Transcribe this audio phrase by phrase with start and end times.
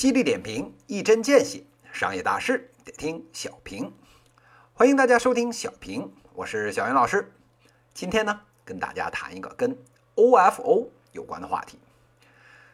[0.00, 3.92] 犀利点评，一针见血，商业大事得听小平。
[4.72, 7.30] 欢迎大家收听小平，我是小云老师。
[7.92, 9.76] 今天呢，跟大家谈一个跟
[10.14, 11.78] OFO 有关的话题。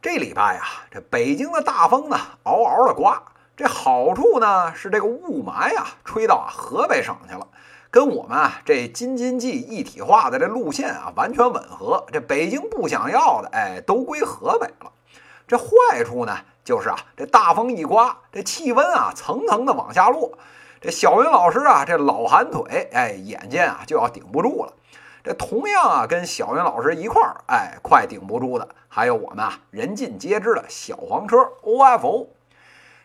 [0.00, 0.62] 这礼拜呀，
[0.92, 3.20] 这北京的大风呢，嗷嗷的刮。
[3.56, 7.48] 这好处呢，是这个雾霾呀，吹到啊河北省去了，
[7.90, 12.06] 跟我们啊这京津冀一体化的这路线啊完全吻合。
[12.12, 14.92] 这北京不想要的，哎，都归河北了。
[15.48, 20.36] 这坏处呢，就是啊，这大风一刮，这气温啊层层的往下落。
[20.82, 24.74] 这小云老师啊，这老寒腿，哎，眼见啊就要顶不住了。
[25.24, 32.26] 这同样啊，跟小云老师一块儿，哎，快顶不住的，还有我们啊人尽皆知的小黄车 OFO。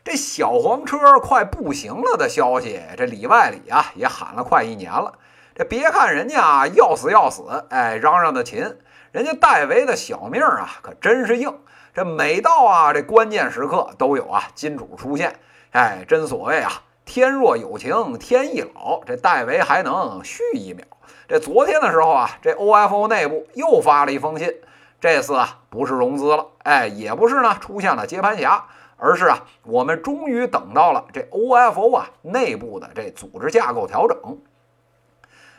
[0.04, 5.14] 这小黄车快不行了的消息，这里外里啊也喊了快一年了。
[5.56, 8.78] 这别看人家啊要死要死，哎，嚷嚷的勤，
[9.14, 11.58] 人家戴维的小命啊可真是硬。
[11.94, 15.40] 这每到啊这关键时刻都有啊金主出现，
[15.72, 20.84] 哎，真所谓啊天若有情天亦老，这戴维还能续一秒。
[21.28, 24.52] 这昨天的时候啊，这 OFO 内部又发了一封信，
[25.00, 28.66] 这次啊不是融资了，哎，也不是呢出现了接盘侠，
[28.98, 34.18] 而是啊我们终于等到了这 OFO 啊内部的这组织架构调整。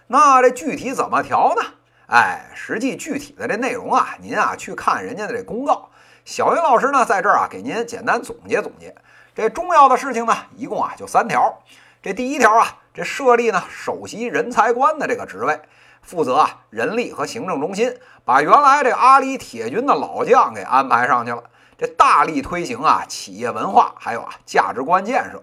[0.08, 1.62] 那这具体怎么调呢？
[2.08, 5.90] 哎，实际具体的这内容啊，您啊去看人家的这公告。
[6.24, 8.94] 小云老师呢，在这儿啊，给您简单总结总结。
[9.34, 11.60] 这重要的事情呢，一共啊就三条。
[12.02, 15.60] 这第一条啊，这设立呢首席人才官的这个职位，
[16.00, 17.94] 负责啊人力和行政中心，
[18.24, 21.44] 把原来这阿里铁军的老将给安排上去了。
[21.76, 25.42] 这大力推行啊企业文化，还有啊价值观建设。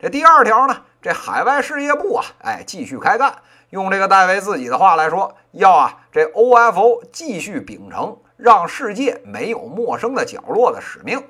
[0.00, 3.34] 这第二条呢，这海外事业部啊，哎继续开干。
[3.72, 8.16] 用这个戴维自己的话来说，要啊这 OFO 继续秉承。
[8.36, 11.22] 让世界没有陌生的角落的使命。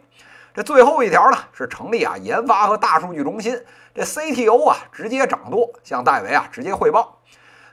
[0.54, 3.62] 这最后一条呢，是成立啊研发和大数据中心。
[3.94, 7.18] 这 CTO 啊直接掌舵，向戴维啊直接汇报。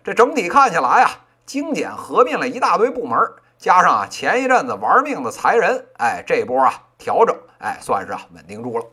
[0.03, 1.11] 这整体看起来啊，
[1.45, 3.17] 精简合并了一大堆部门，
[3.57, 8.85] 加上啊前一阵子玩命的裁人，哎，这波啊调整，哎，算是啊稳定住了。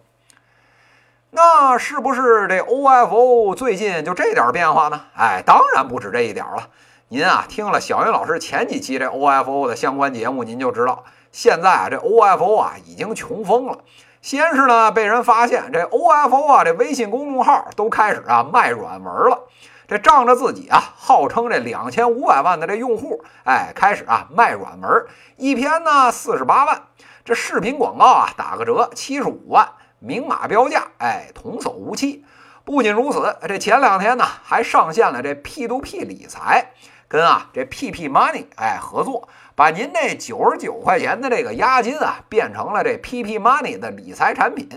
[1.30, 5.00] 那是不是这 OFO 最近就这点变化呢？
[5.16, 6.68] 哎，当然不止这一点了。
[7.08, 13.78] 您啊，听了小云老师前几期这 OFO 的相关节目，您就知道，现在啊，这 OFO 啊已经穷疯了。
[14.22, 19.40] 先是呢，被人发现这 OFO 啊，这微信公众号都开始啊卖软文了。
[19.88, 25.06] 这仗着自己啊，号称这两千五百万的这用户，哎，开始啊卖软文，
[25.36, 26.82] 一篇呢四十八万，
[27.24, 29.68] 这视频广告啊打个折七十五万，
[29.98, 32.24] 明码标价，哎，童叟无欺。
[32.64, 36.72] 不仅如此，这前两天呢还上线了这 P2P 理财。
[37.08, 44.68] 跟啊这 PP Money 哎合作，把您这九十九块钱的这个押金啊变成了这 PP Money 的理财产品，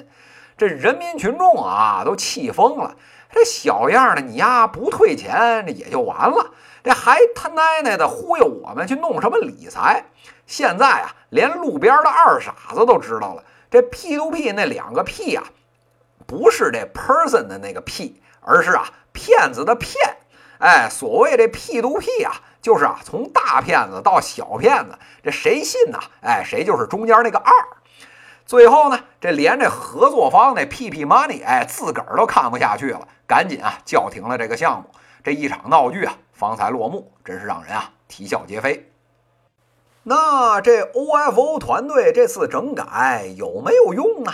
[0.56, 2.96] 这人民群众啊都气疯了。
[3.32, 6.52] 这小样的你呀不退钱这也就完了，
[6.84, 10.06] 这还他奶奶的忽悠我们去弄什么理财？
[10.46, 15.44] 现在啊连路边的二傻子都知道了，这 P to P 那两个 P 啊
[16.26, 19.94] 不是这 person 的那个 P，而是啊骗子的骗。
[20.60, 26.00] 哎，所谓这 P to P 啊，就是啊，从大骗子到小骗子，这谁信呢？
[26.22, 27.54] 哎，谁就是中间那个二。
[28.46, 34.90] 最后呢，这连这合作方那 PP Money，哎，自个儿都看不下去了，赶紧啊叫停了这个项目。
[35.24, 38.92] 这一场闹剧啊，方才落幕，真是让人啊啼笑皆非。
[40.10, 44.34] 那这 OFO 团队这次整改有没有用呢？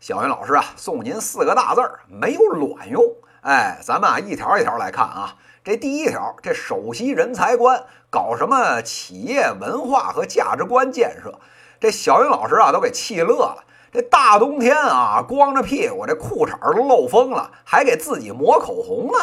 [0.00, 3.04] 小云老师啊，送您四个大字儿：没有卵用。
[3.42, 5.36] 哎，咱们啊一条一条来看啊。
[5.62, 11.38] 这第一条，这首席人才官搞什么企业文化和价值观建设？
[11.78, 13.64] 这小云老师啊都给气乐了。
[13.92, 19.18] 这大冬天啊，光着屁股，这裤衩都漏风了，还给自己抹口红呢。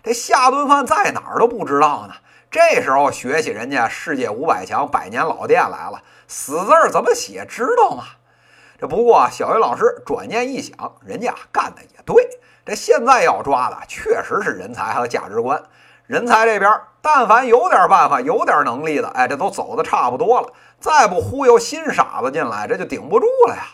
[0.00, 2.14] 这下顿饭在哪儿都不知道呢。
[2.54, 8.04] 这时候学起人家世界五百强百年老店来了，死字怎么写知道吗？
[8.78, 10.72] 这不过小云老师转念一想，
[11.04, 12.28] 人家干的也对。
[12.64, 15.60] 这现在要抓的确实是人才和价值观。
[16.06, 16.70] 人才这边，
[17.02, 20.52] 但凡有点办法、有点能力的，哎，这都走的差不多了。
[20.78, 23.64] 再不忽悠新傻子进来，这就顶不住了呀。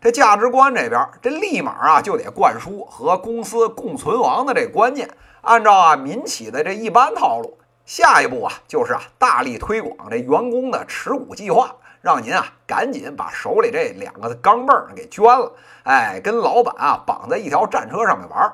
[0.00, 5.08] 这价值观这边，这立马啊就得灌输和公司共存亡的这观念。
[5.42, 7.56] 按照啊民企的这一般套路，
[7.86, 15.52] 下一步啊就是啊大力推广这员工的持股计划，让您啊赶紧把手里这两个钢镚给捐了，
[15.84, 18.52] 哎，跟老板啊绑在一条战车上面玩。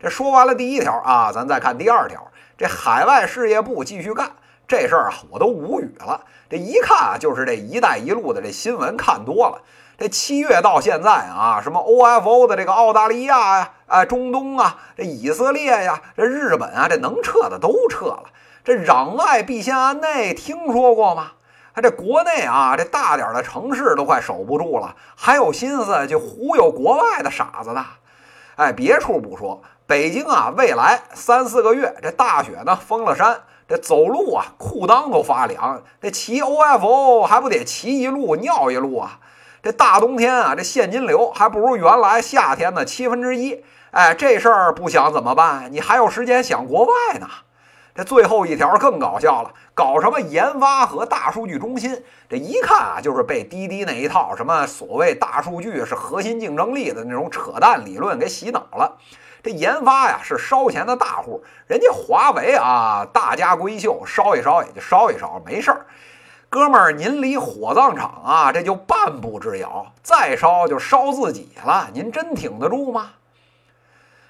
[0.00, 2.26] 这说完了第一条啊，咱再看第二条。
[2.58, 4.32] 这海外事业部继续干
[4.66, 6.24] 这事儿啊，我都无语了。
[6.50, 9.62] 这一看啊，就是这“一带一路”的这新闻看多了。
[9.98, 18.24] 这七月到现在啊，什么 OFO 的这个澳大利亚呀、啊中东啊、这以色列呀、这日本啊，这能撤的都撤了。
[18.62, 21.32] 这攘外必先安内，听说过吗？
[21.82, 27.84] 这国内啊，这大点的城市都快守不住了，还有心思去忽悠国外的傻子呢？
[28.56, 35.82] 哎，别处不说，北京啊，未来三四个月，这大雪呢封了山，这走路啊，裤裆都发凉。
[36.02, 39.20] 这骑 OFO 还不得骑一路尿一路啊？
[39.66, 43.64] 这大冬天啊，这现金流还不如原来夏天的七分之一。
[43.90, 45.72] 哎，这事儿不想怎么办？
[45.72, 47.26] 你还有时间想国外呢？
[47.92, 52.00] 这最后一条更搞笑了，搞什么研发和大数据中心？
[52.28, 58.96] 这一看啊，就是被滴滴那一套什么所谓大数据是核心竞争力的那种扯淡理论给洗脑了。
[59.42, 65.86] 这研发呀是烧钱的大户，人家华为啊大家闺秀，烧一烧也就烧一烧，没事儿。
[66.48, 73.12] 哥们儿，您离火葬场啊这就半步之遥，再烧就烧自己了，您真挺得住吗？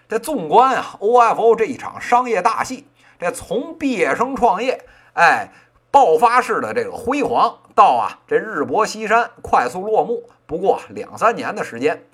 [0.08, 2.86] 这纵观啊 OFO 这一场商业大戏。
[3.18, 4.84] 这从毕业生创业，
[5.14, 5.50] 哎，
[5.90, 12.04] 爆发式的这个辉煌，到啊这日薄西山，快速落幕，不过两三年的时间。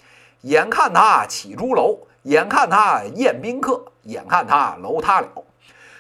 [0.42, 5.28] 眼看他起朱楼，眼看他宴宾客，眼看他楼塌了。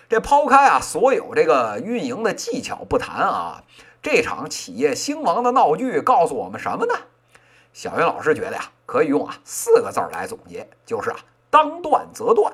[0.08, 3.62] 这抛开啊所有这个运营的技巧不谈啊，
[4.02, 6.94] 这场企业兴亡的闹剧告诉我们什么呢？
[7.72, 11.16] 小云老师觉得呀，可以用啊四个字来总结，就是啊
[11.48, 12.52] 当断则断。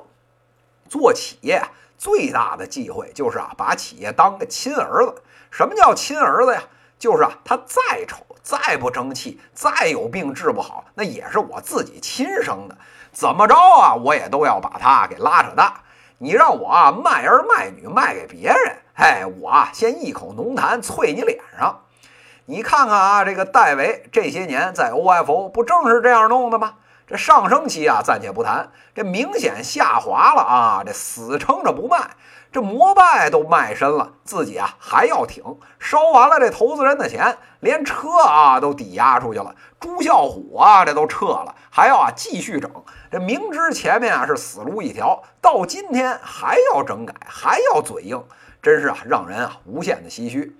[0.87, 1.61] 做企业。
[1.97, 5.21] 最大的忌讳就是啊，把企业当个亲儿子。
[5.51, 6.63] 什么叫亲儿子呀？
[6.97, 12.77] 就是啊，他再丑、再不争气、再有病治不好，那也是我自己亲生的。
[13.11, 15.83] 怎么着啊，我也都要把他给拉扯大。
[16.19, 21.81] 你让我啊卖儿卖女卖给别人，哎，我啊先一口浓痰啐你脸上。
[22.45, 26.75] 你看看啊，这个戴维这些年在 OFO 不正是这样弄的吗？
[27.09, 30.83] 这上升期啊，暂且不谈，这明显下滑了啊！
[30.85, 32.11] 这死撑着不卖，
[32.51, 35.43] 这摩拜都卖身了，自己啊还要挺，
[35.79, 39.55] 烧完了这投资人的钱，连车啊都抵押出去了。
[39.79, 42.71] 朱啸虎啊，这都撤了，还要啊继续整。
[43.11, 48.23] 这明知前面啊是死路一条，到今天还要整改，还要嘴硬，
[48.61, 50.55] 真是啊让人啊无限的唏嘘。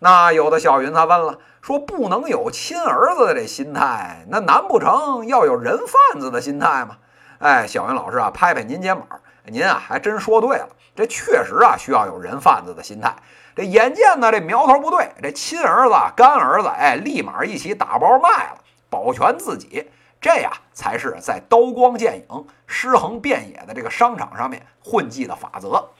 [0.00, 1.38] 那有的小云他问了。
[1.60, 6.96] 说不能有亲儿子的这心态，那难不成要有人贩子的心态吗？
[7.40, 9.06] 哎，小云老师啊，拍拍您肩膀，
[9.44, 13.14] 您啊还真说对了，这确实啊需要有人贩子的心态。
[13.54, 18.58] 这眼见呢这苗头不对，这亲儿子、干儿子，哎，立马一起打包卖了，
[18.88, 19.90] 保全自己，
[20.22, 25.90] 这呀才是在刀光剑影、尸横遍野的这个商场上面混迹的法则。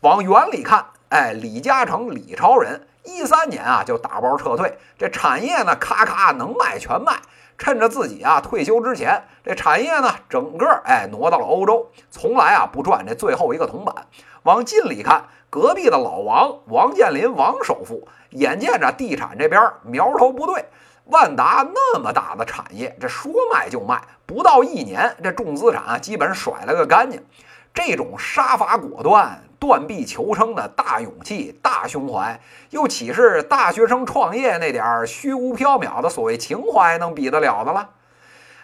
[0.00, 2.86] 往远里看，哎，李嘉诚、李超人。
[3.04, 7.14] 一三年啊，就打包撤退，这产业呢，咔咔能卖全卖，
[7.56, 14.06] 趁着自己啊退休之前，这产业呢，整个哎挪到了欧洲，从来啊不赚这最后一个铜板。
[14.42, 20.66] 往近里看，隔壁的老王王健林王首富，眼见着地产这边苗头不对，
[21.06, 27.24] 万达那么大的产业，这说卖就卖，不到一年，这重资产啊基本甩了个干净。
[27.72, 29.42] 这种杀伐果断。
[29.60, 37.90] 断臂求生的大勇气、大胸怀，又岂是大学生创业那点虚无缥缈的所谓情怀能比得了的了？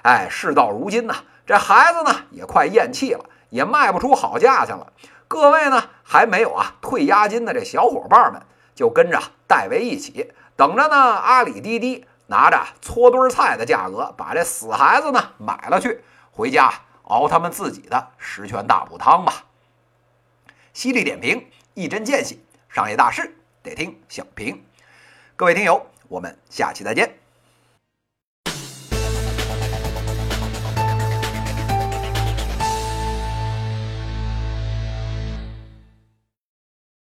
[0.02, 4.92] 哎，事到如今呢，这孩子呢也快咽气了，也卖不出好价钱了。
[5.28, 8.40] 各位呢还没有啊退押金的这小伙伴们，
[8.74, 10.96] 就跟着戴维一起等着呢。
[10.96, 19.44] 阿里滴滴拿着搓堆菜的价格，把这死孩子呢买了去，回家熬他们自己的十全大补汤吧。
[20.76, 21.42] 犀利点评，
[21.72, 22.36] 一针见血，
[22.68, 24.62] 商业大事得听小平。
[25.34, 27.25] 各位听友，我们下期再见。